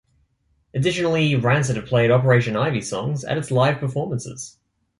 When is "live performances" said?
3.51-4.57